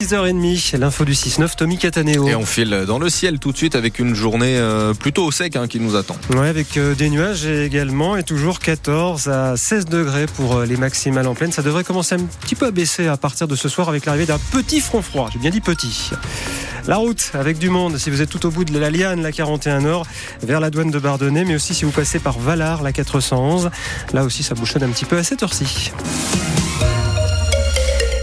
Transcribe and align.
6h30, 0.00 0.76
l'info 0.76 1.04
du 1.04 1.14
6-9, 1.14 1.56
Tommy 1.56 1.76
Cataneo. 1.76 2.28
Et 2.28 2.36
on 2.36 2.46
file 2.46 2.84
dans 2.86 3.00
le 3.00 3.08
ciel 3.08 3.40
tout 3.40 3.50
de 3.50 3.56
suite 3.56 3.74
avec 3.74 3.98
une 3.98 4.14
journée 4.14 4.56
euh, 4.56 4.94
plutôt 4.94 5.24
au 5.24 5.32
sec 5.32 5.56
hein, 5.56 5.66
qui 5.66 5.80
nous 5.80 5.96
attend. 5.96 6.16
Ouais, 6.30 6.46
avec 6.46 6.76
euh, 6.76 6.94
des 6.94 7.10
nuages 7.10 7.44
également 7.46 8.16
et 8.16 8.22
toujours 8.22 8.60
14 8.60 9.26
à 9.26 9.56
16 9.56 9.86
degrés 9.86 10.26
pour 10.26 10.54
euh, 10.54 10.66
les 10.66 10.76
maximales 10.76 11.26
en 11.26 11.34
pleine. 11.34 11.50
Ça 11.50 11.62
devrait 11.62 11.82
commencer 11.82 12.14
un 12.14 12.20
petit 12.20 12.54
peu 12.54 12.66
à 12.66 12.70
baisser 12.70 13.08
à 13.08 13.16
partir 13.16 13.48
de 13.48 13.56
ce 13.56 13.68
soir 13.68 13.88
avec 13.88 14.06
l'arrivée 14.06 14.26
d'un 14.26 14.38
petit 14.52 14.80
front 14.80 15.02
froid. 15.02 15.30
J'ai 15.32 15.40
bien 15.40 15.50
dit 15.50 15.60
petit. 15.60 16.12
La 16.86 16.98
route 16.98 17.32
avec 17.34 17.58
du 17.58 17.68
monde 17.68 17.98
si 17.98 18.08
vous 18.08 18.22
êtes 18.22 18.30
tout 18.30 18.46
au 18.46 18.52
bout 18.52 18.64
de 18.64 18.78
la 18.78 18.90
Liane, 18.90 19.20
la 19.20 19.32
41 19.32 19.80
Nord, 19.80 20.06
vers 20.44 20.60
la 20.60 20.70
douane 20.70 20.92
de 20.92 20.98
Bardonnay, 21.00 21.44
mais 21.44 21.56
aussi 21.56 21.74
si 21.74 21.84
vous 21.84 21.90
passez 21.90 22.20
par 22.20 22.38
Valar, 22.38 22.84
la 22.84 22.92
411. 22.92 23.70
Là 24.12 24.22
aussi, 24.22 24.44
ça 24.44 24.54
bouchonne 24.54 24.84
un 24.84 24.90
petit 24.90 25.06
peu 25.06 25.18
à 25.18 25.24
cette 25.24 25.42
heure-ci. 25.42 25.90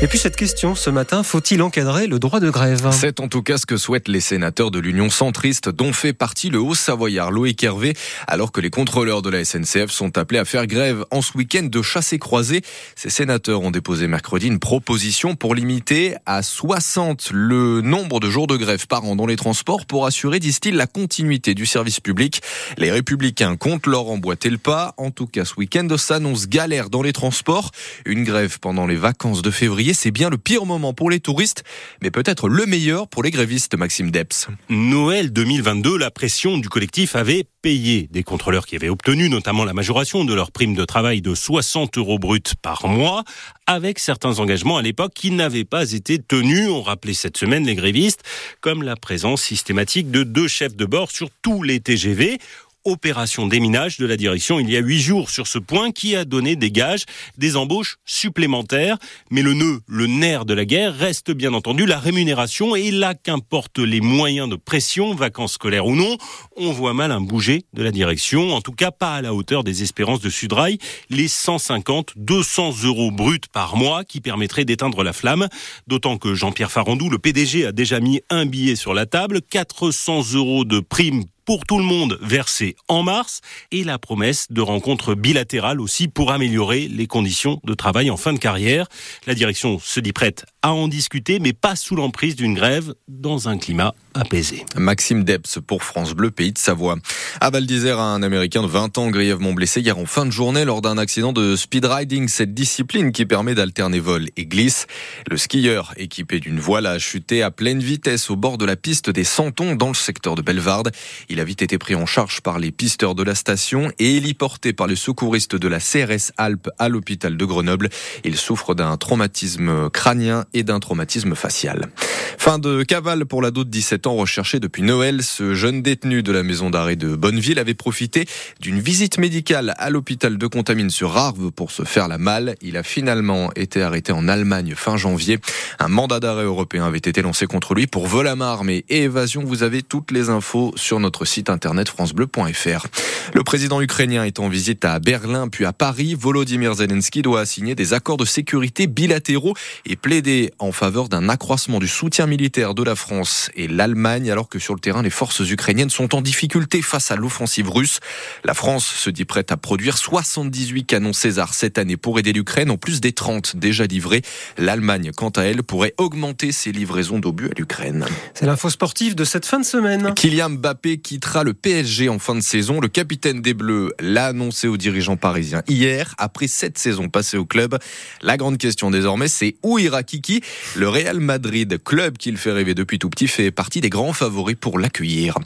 Et 0.06 0.08
puis 0.08 0.20
cette 0.20 0.36
question 0.36 0.76
ce 0.76 0.92
matin, 0.92 1.24
faut-il 1.24 1.64
encadrer 1.64 2.06
le 2.06 2.20
droit 2.20 2.40
de 2.40 2.52
grève? 2.52 2.90
C'est 2.92 3.20
en 3.20 3.28
tout 3.28 3.42
cas 3.42 3.58
ce 3.58 3.66
que 3.66 3.76
souhaitent 3.76 4.08
les 4.08 4.20
sénateurs 4.20 4.70
de 4.70 4.78
l'Union 4.78 5.10
centriste 5.10 5.68
dont 5.68 5.94
fait 5.94 6.14
partie 6.14 6.52
le 6.52 6.60
Haut-Savoyard 6.60 7.32
Loïc 7.32 7.64
Hervé, 7.64 7.96
alors 8.28 8.52
que 8.52 8.62
les 8.62 8.70
contrôleurs 8.70 9.24
de 9.24 9.32
la 9.32 9.44
SNCF 9.44 9.90
sont 9.90 10.20
appelés 10.20 10.38
à 10.38 10.46
faire 10.46 10.68
grève 10.68 11.06
en 11.10 11.24
ce 11.24 11.36
week-end 11.36 11.64
de 11.64 11.82
chassé 11.82 12.20
croisé. 12.20 12.62
Ces 12.96 13.10
sénateurs 13.10 13.64
ont 13.64 13.72
déposé 13.72 14.06
mercredi 14.08 14.46
une 14.46 14.60
proposition 14.60 15.36
pour 15.36 15.56
limiter 15.56 16.14
à 16.28 16.44
60 16.44 17.32
le 17.34 17.82
nombre 17.82 18.20
de 18.20 18.30
jours 18.30 18.46
de 18.46 18.58
grève 18.58 18.86
par 18.86 19.06
an 19.06 19.16
dans 19.16 19.26
les 19.26 19.38
transports 19.38 19.88
pour 19.88 20.06
assurer, 20.06 20.38
disent-ils, 20.38 20.76
la 20.76 20.86
continuité 20.86 21.56
du 21.56 21.66
service 21.66 22.00
public. 22.00 22.44
Les 22.78 22.92
républicains 22.92 23.56
comptent 23.56 23.88
leur 23.88 24.08
emboîter 24.08 24.52
le 24.52 24.60
pas. 24.60 24.94
En 24.98 25.10
tout 25.10 25.26
cas, 25.26 25.46
ce 25.46 25.56
week-end 25.58 25.88
s'annonce 25.98 26.48
galère 26.48 26.92
dans 26.92 27.02
les 27.02 27.12
transports. 27.12 27.72
Une 28.06 28.24
grève 28.24 28.60
pendant 28.60 28.86
les 28.86 28.98
vacances 28.98 29.42
de 29.42 29.50
février 29.50 29.95
c'est 29.96 30.12
bien 30.12 30.30
le 30.30 30.38
pire 30.38 30.66
moment 30.66 30.94
pour 30.94 31.10
les 31.10 31.20
touristes, 31.20 31.64
mais 32.02 32.12
peut-être 32.12 32.48
le 32.48 32.66
meilleur 32.66 33.08
pour 33.08 33.24
les 33.24 33.32
grévistes, 33.32 33.76
Maxime 33.76 34.12
Deps. 34.12 34.48
Noël 34.70 35.34
2022, 35.34 35.98
la 35.98 36.12
pression 36.12 36.58
du 36.58 36.70
collectif 36.70 37.16
avait 37.16 37.46
payé 37.62 38.08
des 38.12 38.22
contrôleurs 38.22 38.68
qui 38.68 38.76
avaient 38.76 38.90
obtenu 38.90 39.28
notamment 39.28 39.66
la 39.66 39.74
majoration 39.74 40.24
de 40.24 40.34
leur 40.34 40.52
prime 40.52 40.76
de 40.76 40.86
travail 40.86 41.22
de 41.22 41.34
60 41.34 41.98
euros 41.98 42.20
bruts 42.20 42.42
par 42.62 42.88
mois, 42.88 43.24
avec 43.66 43.98
certains 43.98 44.40
engagements 44.40 44.78
à 44.78 44.84
l'époque 44.84 45.14
qui 45.16 45.32
n'avaient 45.32 45.66
pas 45.66 45.94
été 45.94 46.20
tenus. 46.20 46.70
On 46.70 46.84
rappelait 46.84 47.16
cette 47.16 47.38
semaine 47.38 47.66
les 47.66 47.74
grévistes, 47.74 48.22
comme 48.62 48.84
la 48.84 48.96
présence 48.96 49.42
systématique 49.42 50.12
de 50.12 50.24
deux 50.24 50.48
chefs 50.48 50.76
de 50.76 50.86
bord 50.86 51.10
sur 51.10 51.30
tous 51.42 51.64
les 51.64 51.80
TGV 51.80 52.38
opération 52.86 53.48
déminage 53.48 53.98
de 53.98 54.06
la 54.06 54.16
direction 54.16 54.60
il 54.60 54.70
y 54.70 54.78
a 54.78 54.80
huit 54.80 55.02
jours 55.02 55.30
sur 55.30 55.48
ce 55.48 55.58
point 55.58 55.92
qui 55.92 56.16
a 56.16 56.24
donné 56.24 56.56
des 56.56 56.72
gages, 56.72 57.04
des 57.38 57.56
embauches 57.56 57.98
supplémentaires. 58.06 58.98
Mais 59.32 59.42
le 59.42 59.54
nœud, 59.54 59.82
le 59.88 60.08
nerf 60.08 60.46
de 60.46 60.54
la 60.54 60.66
guerre 60.66 60.96
reste 60.96 61.32
bien 61.32 61.54
entendu 61.54 61.86
la 61.86 62.00
rémunération 62.00 62.76
et 62.76 62.92
là 62.92 63.16
qu'importe 63.16 63.80
les 63.80 64.02
moyens 64.02 64.48
de 64.48 64.56
pression, 64.56 65.14
vacances 65.16 65.54
scolaires 65.54 65.88
ou 65.88 65.96
non, 65.96 66.18
on 66.56 66.72
voit 66.72 66.94
mal 66.94 67.12
un 67.12 67.22
bouger 67.22 67.66
de 67.74 67.84
la 67.84 67.92
direction, 67.92 68.54
en 68.54 68.62
tout 68.62 68.72
cas 68.72 68.92
pas 68.92 69.16
à 69.16 69.22
la 69.22 69.34
hauteur 69.34 69.64
des 69.64 69.82
espérances 69.82 70.22
de 70.22 70.30
Sudrail, 70.30 70.78
les 71.10 71.28
150, 71.28 72.14
200 72.16 72.84
euros 72.84 73.12
bruts 73.12 73.40
par 73.52 73.76
mois 73.76 74.04
qui 74.04 74.22
permettraient 74.22 74.66
d'éteindre 74.66 75.04
la 75.04 75.14
flamme, 75.14 75.48
d'autant 75.88 76.18
que 76.18 76.36
Jean-Pierre 76.36 76.72
Farandou, 76.72 77.10
le 77.10 77.18
PDG, 77.18 77.66
a 77.66 77.72
déjà 77.72 78.00
mis 78.00 78.22
un 78.30 78.46
billet 78.46 78.76
sur 78.76 78.94
la 78.94 79.06
table, 79.06 79.42
400 79.42 80.34
euros 80.34 80.66
de 80.66 80.80
prime 80.80 81.26
pour 81.46 81.66
tout 81.66 81.78
le 81.78 81.84
monde 81.84 82.18
versé 82.22 82.76
en 82.88 83.04
mars 83.04 83.42
et 83.72 83.84
la 83.84 84.00
promesse 84.00 84.48
de 84.50 84.62
rencontres 84.62 85.16
bilatérales 85.16 85.80
aussi 85.80 86.08
pour 86.08 86.32
améliorer 86.32 86.88
les 86.88 87.08
conditions 87.08 87.60
de 87.64 87.74
travail 87.74 88.10
en 88.10 88.18
fin 88.18 88.34
de 88.34 88.40
carrière. 88.40 88.88
La 89.28 89.36
direction 89.36 89.80
se 89.80 90.00
dit 90.00 90.14
prête 90.14 90.46
à 90.66 90.74
en 90.74 90.88
discuter, 90.88 91.38
mais 91.38 91.54
pas 91.54 91.76
sous 91.76 91.96
l'emprise 91.96 92.36
d'une 92.36 92.56
grève 92.56 92.96
dans 93.08 93.50
un 93.50 93.60
climat 93.60 93.94
apaisé. 94.16 94.66
Maxime 94.76 95.24
Debs 95.24 95.60
pour 95.68 95.84
France 95.84 96.14
Bleu, 96.14 96.32
pays 96.32 96.54
de 96.54 96.58
Savoie. 96.58 96.96
À 97.40 97.52
Val 97.52 97.68
d'Isère, 97.68 98.00
un 98.00 98.24
Américain 98.24 98.64
de 98.64 98.68
20 98.68 98.98
ans 98.98 99.10
grièvement 99.12 99.54
blessé 99.54 99.82
hier 99.82 100.00
en 100.00 100.08
fin 100.08 100.26
de 100.26 100.32
journée 100.32 100.66
lors 100.66 100.82
d'un 100.82 100.98
accident 100.98 101.34
de 101.34 101.56
speed 101.56 101.86
riding, 101.86 102.28
cette 102.28 102.56
discipline 102.56 103.12
qui 103.12 103.28
permet 103.28 103.54
d'alterner 103.54 104.00
vol 104.00 104.30
et 104.38 104.48
glisse. 104.48 104.88
Le 105.30 105.38
skieur, 105.38 105.94
équipé 105.98 106.40
d'une 106.40 106.60
voile, 106.60 106.88
a 106.88 106.98
chuté 106.98 107.44
à 107.44 107.52
pleine 107.52 107.80
vitesse 107.80 108.32
au 108.32 108.36
bord 108.36 108.58
de 108.58 108.66
la 108.66 108.76
piste 108.76 109.12
des 109.12 109.24
Santons 109.24 109.76
dans 109.76 109.90
le 109.90 109.94
secteur 109.94 110.34
de 110.34 110.42
Bellevarde. 110.42 110.92
Il 111.30 111.40
a 111.40 111.44
vite 111.44 111.62
été 111.62 111.78
pris 111.78 111.94
en 111.94 112.08
charge 112.08 112.42
par 112.42 112.58
les 112.58 112.72
pisteurs 112.72 113.14
de 113.14 113.22
la 113.22 113.36
station 113.36 113.92
et 114.00 114.16
héliporté 114.16 114.74
par 114.74 114.88
les 114.88 114.96
secouristes 114.96 115.56
de 115.56 115.68
la 115.68 115.80
CRS 115.80 116.32
Alpes 116.38 116.70
à 116.80 116.90
l'hôpital 116.90 117.38
de 117.38 117.46
Grenoble. 117.46 117.90
Il 118.24 118.36
souffre 118.36 118.74
d'un 118.74 118.98
traumatisme 118.98 119.92
crânien 119.92 120.46
et 120.56 120.64
d'un 120.64 120.80
traumatisme 120.80 121.36
facial. 121.36 121.90
Fin 122.38 122.60
de 122.60 122.84
cavale 122.84 123.26
pour 123.26 123.42
l'ado 123.42 123.64
de 123.64 123.70
17 123.70 124.08
ans 124.08 124.16
recherché 124.16 124.60
depuis 124.60 124.84
Noël. 124.84 125.22
Ce 125.22 125.54
jeune 125.54 125.82
détenu 125.82 126.24
de 126.24 126.32
la 126.32 126.44
maison 126.44 126.70
d'arrêt 126.70 126.96
de 126.96 127.16
Bonneville 127.16 127.60
avait 127.60 127.74
profité 127.74 128.26
d'une 128.60 128.80
visite 128.80 129.18
médicale 129.18 129.74
à 129.78 129.90
l'hôpital 129.90 130.38
de 130.38 130.48
Contamine 130.48 130.90
sur 130.90 131.18
Arve 131.18 131.52
pour 131.52 131.72
se 131.72 131.84
faire 131.84 132.08
la 132.08 132.18
malle. 132.18 132.56
Il 132.62 132.78
a 132.78 132.84
finalement 132.84 133.52
été 133.56 133.82
arrêté 133.82 134.12
en 134.12 134.28
Allemagne 134.28 134.74
fin 134.76 134.96
janvier. 134.96 135.40
Un 135.80 135.90
mandat 135.90 136.20
d'arrêt 136.20 136.44
européen 136.44 136.86
avait 136.86 136.98
été 137.00 137.22
lancé 137.22 137.48
contre 137.48 137.74
lui 137.74 137.88
pour 137.88 138.08
vol 138.08 138.28
à 138.28 138.36
main 138.36 138.48
armée 138.48 138.86
et 138.90 139.04
évasion. 139.04 139.44
Vous 139.44 139.64
avez 139.64 139.82
toutes 139.82 140.12
les 140.12 140.30
infos 140.30 140.72
sur 140.78 141.00
notre 141.00 141.26
site 141.26 141.50
internet 141.50 141.90
francebleu.fr. 141.90 142.88
Le 143.34 143.44
président 143.44 143.82
ukrainien 143.82 144.24
est 144.24 144.40
en 144.40 144.48
visite 144.48 144.86
à 144.86 145.00
Berlin 145.00 145.50
puis 145.50 145.66
à 145.66 145.74
Paris. 145.74 146.16
Volodymyr 146.18 146.76
Zelensky 146.76 147.22
doit 147.22 147.46
signer 147.46 147.76
des 147.76 147.94
accords 147.94 148.18
de 148.18 148.26
sécurité 148.26 148.88
bilatéraux 148.88 149.56
et 149.86 149.96
plaider 149.96 150.45
en 150.60 150.72
faveur 150.72 151.10
d'un 151.10 151.30
accroissement 151.30 151.80
du 151.80 151.88
soutien 151.88 152.28
militaire 152.28 152.74
de 152.74 152.84
la 152.84 152.96
France 152.96 153.50
et 153.56 153.68
l'Allemagne, 153.68 154.32
alors 154.32 154.50
que 154.50 154.60
sur 154.60 154.74
le 154.74 154.80
terrain, 154.80 155.02
les 155.02 155.10
forces 155.10 155.40
ukrainiennes 155.40 155.90
sont 155.90 156.16
en 156.16 156.22
difficulté 156.22 156.82
face 156.82 157.12
à 157.12 157.16
l'offensive 157.16 157.70
russe. 157.70 158.00
La 158.44 158.54
France 158.54 158.86
se 158.86 159.10
dit 159.10 159.26
prête 159.26 159.52
à 159.52 159.58
produire 159.58 159.98
78 159.98 160.86
canons 160.86 161.14
César 161.14 161.54
cette 161.54 161.78
année 161.78 161.98
pour 161.98 162.20
aider 162.20 162.34
l'Ukraine, 162.34 162.72
en 162.72 162.78
plus 162.78 163.02
des 163.02 163.12
30 163.12 163.56
déjà 163.56 163.86
livrés. 163.86 164.22
L'Allemagne, 164.58 165.12
quant 165.16 165.30
à 165.30 165.44
elle, 165.44 165.64
pourrait 165.64 165.94
augmenter 165.98 166.52
ses 166.52 166.72
livraisons 166.72 167.20
d'obus 167.20 167.48
à 167.48 167.54
l'Ukraine. 167.58 168.06
C'est 168.34 168.46
l'info 168.46 168.70
sportive 168.70 169.16
de 169.16 169.24
cette 169.24 169.46
fin 169.46 169.60
de 169.60 169.66
semaine. 169.66 170.14
Kylian 170.16 170.52
Mbappé 170.52 170.98
quittera 170.98 171.44
le 171.44 171.54
PSG 171.54 172.10
en 172.10 172.20
fin 172.20 172.36
de 172.36 172.42
saison. 172.42 172.80
Le 172.80 172.88
capitaine 172.88 173.42
des 173.42 173.54
Bleus 173.54 173.94
l'a 174.00 174.28
annoncé 174.28 174.68
aux 174.68 174.78
dirigeants 174.78 175.18
parisiens 175.18 175.64
hier, 175.68 176.16
après 176.18 176.48
sept 176.48 176.78
saisons 176.78 177.10
passées 177.10 177.38
au 177.38 177.46
club. 177.46 177.78
La 178.22 178.38
grande 178.38 178.58
question 178.58 178.92
désormais, 178.92 179.28
c'est 179.28 179.56
où 179.64 179.80
ira 179.80 180.04
Kiki 180.04 180.35
le 180.76 180.90
Real 180.90 181.20
Madrid, 181.20 181.82
club 181.84 182.18
qu'il 182.18 182.38
fait 182.38 182.52
rêver 182.52 182.74
depuis 182.74 183.00
tout 183.00 183.10
petit, 183.10 183.28
fait 183.28 183.52
partie 183.52 183.82
des 183.82 183.90
grands 183.90 184.14
favoris 184.14 184.56
pour 184.60 184.80
l'accueillir. 184.80 185.38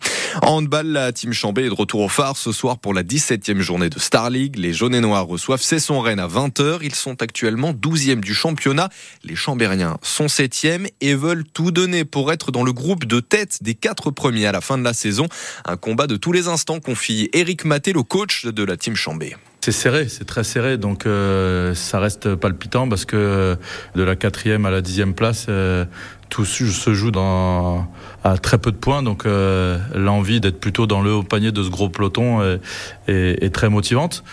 En 0.41 0.57
handball, 0.57 0.87
la 0.87 1.11
team 1.11 1.33
Chambé 1.33 1.65
est 1.65 1.69
de 1.69 1.73
retour 1.73 2.01
au 2.01 2.09
phare 2.09 2.37
ce 2.37 2.51
soir 2.51 2.77
pour 2.79 2.93
la 2.93 3.03
17e 3.03 3.59
journée 3.59 3.89
de 3.89 3.99
Star 3.99 4.29
League. 4.29 4.57
Les 4.57 4.73
jaunes 4.73 4.95
et 4.95 5.01
noirs 5.01 5.25
reçoivent 5.25 5.61
Cesson 5.61 5.99
Rennes 5.99 6.19
à 6.19 6.27
20h. 6.27 6.79
Ils 6.81 6.95
sont 6.95 7.21
actuellement 7.21 7.73
12e 7.73 8.19
du 8.19 8.33
championnat. 8.33 8.89
Les 9.23 9.35
Chambériens 9.35 9.97
sont 10.01 10.27
7e 10.27 10.87
et 11.01 11.15
veulent 11.15 11.45
tout 11.45 11.71
donner 11.71 12.05
pour 12.05 12.31
être 12.31 12.51
dans 12.51 12.63
le 12.63 12.73
groupe 12.73 13.05
de 13.05 13.19
tête 13.19 13.59
des 13.61 13.75
quatre 13.75 14.11
premiers 14.11 14.45
à 14.45 14.51
la 14.51 14.61
fin 14.61 14.77
de 14.77 14.83
la 14.83 14.93
saison. 14.93 15.27
Un 15.65 15.77
combat 15.77 16.07
de 16.07 16.15
tous 16.15 16.31
les 16.31 16.47
instants 16.47 16.79
confie 16.79 17.29
Eric 17.33 17.65
Maté, 17.65 17.93
le 17.93 18.03
coach 18.03 18.45
de 18.45 18.63
la 18.63 18.77
team 18.77 18.95
Chambé. 18.95 19.35
C'est 19.61 19.73
serré, 19.73 20.07
c'est 20.07 20.23
très 20.23 20.45
serré, 20.45 20.77
donc 20.77 21.05
euh, 21.05 21.75
ça 21.75 21.99
reste 21.99 22.35
palpitant 22.35 22.87
parce 22.87 23.03
que 23.03 23.57
de 23.93 24.03
la 24.03 24.15
quatrième 24.15 24.65
à 24.65 24.71
la 24.71 24.79
dixième 24.81 25.13
place, 25.13 25.47
euh, 25.49 25.83
tout 26.29 26.45
se 26.45 26.93
joue 26.93 27.11
dans, 27.11 27.91
à 28.23 28.37
très 28.37 28.57
peu 28.57 28.71
de 28.71 28.77
points, 28.77 29.03
donc 29.03 29.25
euh, 29.25 29.77
l'envie 29.93 30.39
d'être 30.39 30.61
plutôt 30.61 30.87
dans 30.87 31.01
le 31.01 31.11
haut 31.11 31.23
panier 31.23 31.51
de 31.51 31.61
ce 31.61 31.69
gros 31.69 31.89
peloton 31.89 32.41
est, 32.41 33.43
est 33.43 33.53
très 33.53 33.69
motivante 33.69 34.23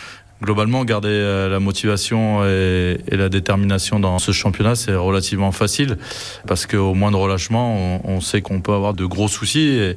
globalement, 0.43 0.85
garder 0.85 1.09
euh, 1.09 1.49
la 1.49 1.61
motivation 1.61 2.45
et, 2.45 2.99
la 3.11 3.29
détermination 3.29 3.99
dans 3.99 4.19
ce 4.19 4.33
championnat, 4.33 4.75
c'est 4.75 4.95
relativement 4.95 5.53
facile 5.53 5.97
parce 6.47 6.67
qu'au 6.67 6.95
moindre 6.95 7.19
relâchement, 7.19 8.01
on, 8.05 8.21
sait 8.21 8.43
qu'on 8.43 8.61
peut 8.61 8.73
avoir 8.73 8.93
de 8.93 9.07
gros 9.07 9.29
soucis 9.29 9.95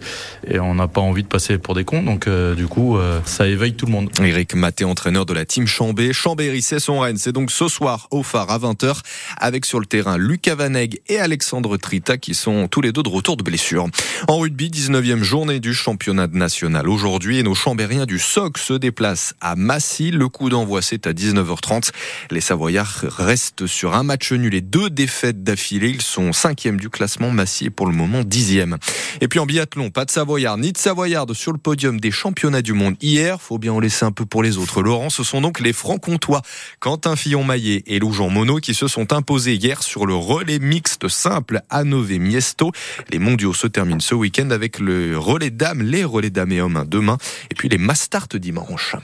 et, 0.47 0.59
on 0.59 0.75
n'a 0.75 0.87
pas 0.87 1.01
envie 1.01 1.23
de 1.23 1.27
passer 1.27 1.57
pour 1.57 1.75
des 1.75 1.83
cons. 1.83 2.03
Donc, 2.03 2.27
euh, 2.27 2.55
du 2.55 2.67
coup, 2.67 2.97
euh, 2.97 3.19
ça 3.25 3.47
éveille 3.47 3.73
tout 3.73 3.85
le 3.85 3.91
monde. 3.91 4.09
Eric 4.21 4.55
Maté, 4.55 4.85
entraîneur 4.85 5.25
de 5.25 5.33
la 5.33 5.45
team 5.45 5.67
Chambé. 5.67 6.13
Chambéry, 6.13 6.61
c'est 6.61 6.79
son 6.79 6.99
Rennes. 6.99 7.17
C'est 7.17 7.33
donc 7.33 7.51
ce 7.51 7.67
soir 7.67 8.07
au 8.11 8.23
phare 8.23 8.49
à 8.49 8.59
20h 8.59 9.01
avec 9.37 9.65
sur 9.65 9.79
le 9.79 9.85
terrain 9.85 10.17
Lucas 10.17 10.55
Vaneg 10.55 11.01
et 11.07 11.19
Alexandre 11.19 11.75
Trita 11.77 12.17
qui 12.17 12.33
sont 12.33 12.67
tous 12.67 12.81
les 12.81 12.91
deux 12.91 13.03
de 13.03 13.09
retour 13.09 13.35
de 13.35 13.43
blessure. 13.43 13.87
En 14.27 14.37
rugby, 14.37 14.69
19e 14.69 15.23
journée 15.23 15.59
du 15.59 15.73
championnat 15.73 16.27
national 16.27 16.87
aujourd'hui 16.87 17.43
nos 17.43 17.55
Chambériens 17.55 18.05
du 18.05 18.19
SOC 18.19 18.57
se 18.57 18.73
déplacent 18.73 19.33
à 19.41 19.55
Massy. 19.55 20.11
Le 20.11 20.28
coup 20.29 20.49
d'envoi, 20.49 20.81
c'est 20.81 21.07
à 21.07 21.13
19h30. 21.13 21.91
Les 22.31 22.41
Savoyards 22.41 23.05
restent 23.09 23.67
sur 23.67 23.95
un 23.95 24.03
match 24.03 24.31
nul 24.31 24.53
et 24.53 24.61
deux 24.61 24.89
défaites 24.89 25.43
d'affilée. 25.43 25.89
Ils 25.89 26.01
sont 26.01 26.33
cinquième 26.33 26.79
du 26.79 26.89
classement, 26.89 27.31
Massier 27.31 27.69
pour 27.69 27.87
le 27.87 27.93
moment 27.93 28.23
dixième. 28.23 28.77
Et 29.21 29.27
puis 29.27 29.39
en 29.39 29.45
biathlon, 29.45 29.89
pas 29.89 30.05
de 30.05 30.11
Savoyard 30.11 30.57
ni 30.57 30.71
de 30.71 30.77
Savoyarde 30.77 31.33
sur 31.33 31.51
le 31.51 31.57
podium 31.57 31.99
des 31.99 32.11
championnats 32.11 32.61
du 32.61 32.73
monde 32.73 32.95
hier. 33.01 33.41
Faut 33.41 33.57
bien 33.57 33.73
en 33.73 33.79
laisser 33.79 34.05
un 34.05 34.11
peu 34.11 34.25
pour 34.25 34.43
les 34.43 34.57
autres. 34.57 34.81
Laurent, 34.81 35.09
ce 35.09 35.23
sont 35.23 35.41
donc 35.41 35.59
les 35.59 35.73
francs-comtois 35.73 36.41
Quentin 36.79 37.15
Fillon-Maillet 37.15 37.83
et 37.87 37.99
Lou 37.99 38.13
Jean 38.13 38.29
Monod 38.29 38.61
qui 38.61 38.73
se 38.73 38.87
sont 38.87 39.13
imposés 39.13 39.55
hier 39.55 39.83
sur 39.83 40.05
le 40.05 40.15
relais 40.15 40.59
mixte 40.59 41.07
simple 41.07 41.61
à 41.69 41.83
Nové 41.83 42.19
Miesto. 42.19 42.71
Les 43.11 43.19
mondiaux 43.19 43.53
se 43.53 43.67
terminent 43.67 43.99
ce 43.99 44.15
week-end 44.15 44.49
avec 44.51 44.79
le 44.79 45.17
relais 45.17 45.51
dames, 45.51 45.81
les 45.81 46.03
relais 46.03 46.29
dames 46.29 46.51
et 46.51 46.61
hommes 46.61 46.85
demain 46.87 47.17
et 47.51 47.55
puis 47.55 47.69
les 47.69 47.77
Mastart 47.77 48.27
dimanche. 48.35 48.95